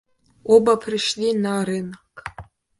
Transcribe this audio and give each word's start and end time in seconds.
Оба 0.43 0.77
пришли 0.77 1.31
на 1.33 1.63
рынок. 1.63 2.23